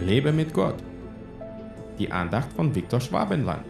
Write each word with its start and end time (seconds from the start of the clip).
Lebe 0.00 0.32
mit 0.32 0.52
Gott. 0.52 0.82
Die 1.98 2.10
Andacht 2.10 2.52
von 2.52 2.74
Viktor 2.74 3.00
Schwabenland. 3.00 3.64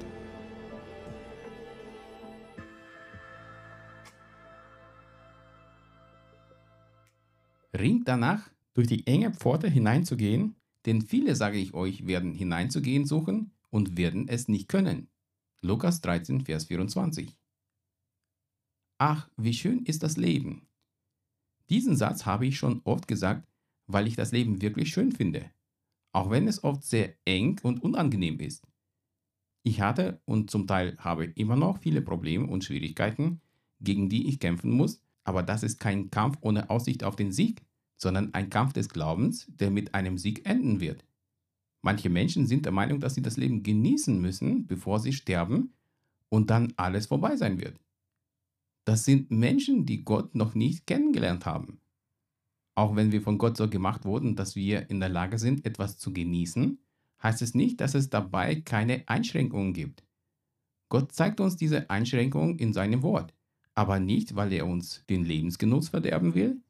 Ringt 7.79 8.09
danach, 8.09 8.51
durch 8.73 8.89
die 8.89 9.07
enge 9.07 9.33
Pforte 9.33 9.69
hineinzugehen, 9.69 10.57
denn 10.87 11.03
viele, 11.03 11.37
sage 11.37 11.59
ich 11.59 11.75
euch, 11.75 12.07
werden 12.07 12.33
hineinzugehen 12.33 13.05
suchen 13.05 13.53
und 13.71 13.99
werden 13.99 14.27
es 14.27 14.49
nicht 14.49 14.69
können. 14.69 15.09
Lukas 15.61 16.01
13, 16.01 16.41
Vers 16.41 16.65
24. 16.65 17.37
Ach, 18.99 19.29
wie 19.37 19.53
schön 19.53 19.85
ist 19.85 20.03
das 20.03 20.17
Leben. 20.17 20.67
Diesen 21.69 21.97
Satz 21.97 22.25
habe 22.25 22.47
ich 22.47 22.57
schon 22.57 22.81
oft 22.85 23.07
gesagt, 23.07 23.47
weil 23.87 24.07
ich 24.07 24.17
das 24.17 24.33
Leben 24.33 24.63
wirklich 24.63 24.89
schön 24.89 25.13
finde, 25.13 25.51
auch 26.15 26.31
wenn 26.31 26.49
es 26.49 26.63
oft 26.65 26.85
sehr 26.85 27.15
eng 27.25 27.61
und 27.63 27.83
unangenehm 27.83 28.39
ist. 28.41 28.67
Ich 29.65 29.81
hatte 29.81 30.21
und 30.25 30.51
zum 30.51 30.67
Teil 30.67 30.97
habe 30.99 31.25
immer 31.25 31.57
noch 31.57 31.79
viele 31.79 32.03
Probleme 32.03 32.47
und 32.47 32.65
Schwierigkeiten, 32.65 33.41
gegen 33.81 34.09
die 34.09 34.29
ich 34.29 34.39
kämpfen 34.39 34.71
muss, 34.71 35.03
aber 35.25 35.43
das 35.43 35.63
ist 35.63 35.81
kein 35.81 36.11
Kampf 36.11 36.39
ohne 36.41 36.71
Aussicht 36.71 37.03
auf 37.03 37.17
den 37.17 37.33
Sieg, 37.33 37.63
sondern 37.97 38.33
ein 38.33 38.49
Kampf 38.49 38.73
des 38.73 38.89
Glaubens, 38.89 39.47
der 39.49 39.71
mit 39.71 39.95
einem 39.95 40.17
Sieg 40.19 40.47
enden 40.47 40.81
wird. 40.81 41.05
Manche 41.83 42.11
Menschen 42.11 42.47
sind 42.47 42.65
der 42.65 42.73
Meinung, 42.73 43.01
dass 43.01 43.15
sie 43.15 43.23
das 43.23 43.37
Leben 43.37 43.63
genießen 43.63 44.21
müssen, 44.21 44.67
bevor 44.67 45.01
sie 45.01 45.13
sterben 45.13 45.73
und 46.29 46.51
dann 46.51 46.73
alles 46.77 47.07
vorbei 47.07 47.37
sein 47.37 47.61
wird. 47.61 47.79
Das 48.85 49.05
sind 49.05 49.31
Menschen, 49.31 49.85
die 49.85 50.05
Gott 50.05 50.35
noch 50.35 50.55
nicht 50.55 50.87
kennengelernt 50.87 51.45
haben. 51.47 51.81
Auch 52.75 52.97
wenn 52.97 53.13
wir 53.13 53.23
von 53.23 53.39
Gott 53.39 53.57
so 53.57 53.69
gemacht 53.69 54.05
wurden, 54.05 54.37
dass 54.37 54.57
wir 54.57 54.91
in 54.91 55.01
der 55.01 55.09
Lage 55.09 55.39
sind, 55.39 55.65
etwas 55.65 55.99
zu 55.99 56.13
genießen, 56.13 56.79
heißt 57.23 57.43
es 57.43 57.55
nicht, 57.55 57.81
dass 57.81 57.95
es 57.95 58.11
dabei 58.11 58.57
keine 58.57 59.09
Einschränkungen 59.09 59.73
gibt. 59.73 60.05
Gott 60.89 61.13
zeigt 61.13 61.41
uns 61.41 61.57
diese 61.57 61.89
Einschränkungen 61.91 62.59
in 62.59 62.73
seinem 62.73 63.03
Wort, 63.03 63.35
aber 63.75 64.01
nicht, 64.01 64.37
weil 64.37 64.53
er 64.53 64.67
uns 64.67 65.05
den 65.09 65.25
Lebensgenuss 65.25 65.89
verderben 65.89 66.35
will, 66.35 66.61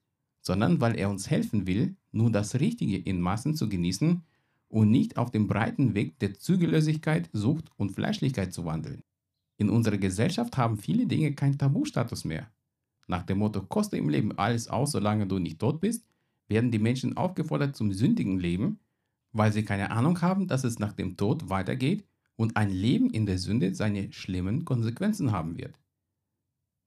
sondern 0.40 0.80
weil 0.80 0.96
er 0.96 1.10
uns 1.10 1.30
helfen 1.30 1.66
will, 1.66 1.96
nur 2.12 2.30
das 2.30 2.60
Richtige 2.60 2.98
in 2.98 3.20
Massen 3.20 3.54
zu 3.54 3.68
genießen 3.68 4.22
und 4.68 4.90
nicht 4.90 5.16
auf 5.16 5.30
dem 5.30 5.46
breiten 5.46 5.94
Weg 5.94 6.18
der 6.18 6.34
Zügellosigkeit, 6.34 7.30
Sucht 7.32 7.70
und 7.76 7.92
Fleischlichkeit 7.92 8.52
zu 8.52 8.64
wandeln. 8.64 9.02
In 9.56 9.70
unserer 9.70 9.98
Gesellschaft 9.98 10.56
haben 10.56 10.76
viele 10.76 11.06
Dinge 11.06 11.34
keinen 11.34 11.58
Tabustatus 11.58 12.24
mehr. 12.24 12.50
Nach 13.06 13.22
dem 13.22 13.38
Motto, 13.38 13.62
koste 13.62 13.96
im 13.96 14.08
Leben 14.08 14.36
alles 14.38 14.68
aus, 14.68 14.92
solange 14.92 15.26
du 15.26 15.38
nicht 15.38 15.58
tot 15.58 15.80
bist, 15.80 16.06
werden 16.48 16.70
die 16.70 16.78
Menschen 16.78 17.16
aufgefordert 17.16 17.76
zum 17.76 17.92
sündigen 17.92 18.38
Leben, 18.38 18.80
weil 19.32 19.52
sie 19.52 19.64
keine 19.64 19.90
Ahnung 19.90 20.20
haben, 20.22 20.46
dass 20.46 20.64
es 20.64 20.78
nach 20.78 20.92
dem 20.92 21.16
Tod 21.16 21.48
weitergeht 21.50 22.04
und 22.36 22.56
ein 22.56 22.70
Leben 22.70 23.10
in 23.10 23.26
der 23.26 23.38
Sünde 23.38 23.74
seine 23.74 24.12
schlimmen 24.12 24.64
Konsequenzen 24.64 25.32
haben 25.32 25.56
wird. 25.56 25.78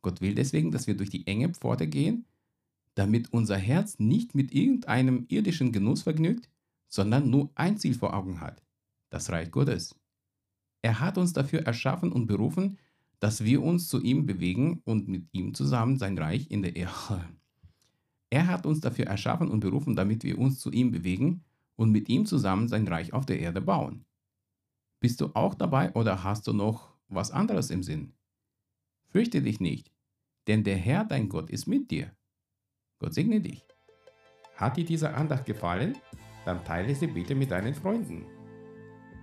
Gott 0.01 0.21
will 0.21 0.35
deswegen, 0.35 0.71
dass 0.71 0.87
wir 0.87 0.95
durch 0.95 1.09
die 1.09 1.27
enge 1.27 1.49
Pforte 1.49 1.87
gehen, 1.87 2.25
damit 2.95 3.31
unser 3.33 3.57
Herz 3.57 3.99
nicht 3.99 4.35
mit 4.35 4.53
irgendeinem 4.53 5.25
irdischen 5.29 5.71
Genuss 5.71 6.03
vergnügt, 6.03 6.49
sondern 6.87 7.29
nur 7.29 7.51
ein 7.55 7.77
Ziel 7.77 7.93
vor 7.93 8.13
Augen 8.13 8.39
hat, 8.39 8.63
das 9.09 9.29
Reich 9.29 9.51
Gottes. 9.51 9.95
Er 10.81 10.99
hat 10.99 11.17
uns 11.17 11.33
dafür 11.33 11.63
erschaffen 11.63 12.11
und 12.11 12.27
berufen, 12.27 12.77
dass 13.19 13.43
wir 13.43 13.63
uns 13.63 13.87
zu 13.87 14.01
ihm 14.01 14.25
bewegen 14.25 14.81
und 14.85 15.07
mit 15.07 15.27
ihm 15.31 15.53
zusammen 15.53 15.97
sein 15.97 16.17
Reich 16.17 16.51
in 16.51 16.61
der 16.61 16.75
Erde. 16.75 17.25
Er 18.29 18.47
hat 18.47 18.65
uns 18.65 18.81
dafür 18.81 19.05
erschaffen 19.05 19.49
und 19.49 19.61
berufen, 19.61 19.95
damit 19.95 20.23
wir 20.23 20.37
uns 20.37 20.59
zu 20.59 20.71
ihm 20.71 20.91
bewegen 20.91 21.43
und 21.75 21.91
mit 21.91 22.09
ihm 22.09 22.25
zusammen 22.25 22.67
sein 22.67 22.87
Reich 22.87 23.13
auf 23.13 23.25
der 23.25 23.39
Erde 23.39 23.61
bauen. 23.61 24.05
Bist 24.99 25.21
du 25.21 25.31
auch 25.33 25.53
dabei 25.53 25.93
oder 25.93 26.23
hast 26.23 26.47
du 26.47 26.53
noch 26.53 26.93
was 27.07 27.31
anderes 27.31 27.69
im 27.69 27.83
Sinn? 27.83 28.13
Fürchte 29.07 29.41
dich 29.41 29.59
nicht, 29.59 29.91
denn 30.47 30.63
der 30.63 30.75
Herr, 30.75 31.05
dein 31.05 31.29
Gott, 31.29 31.49
ist 31.49 31.67
mit 31.67 31.89
dir. 31.91 32.11
Gott 32.99 33.13
segne 33.13 33.39
dich. 33.39 33.63
Hat 34.55 34.75
dir 34.75 34.85
diese 34.85 35.13
Andacht 35.13 35.45
gefallen? 35.45 35.95
Dann 36.45 36.63
teile 36.65 36.95
sie 36.95 37.07
bitte 37.07 37.35
mit 37.35 37.51
deinen 37.51 37.75
Freunden. 37.75 38.25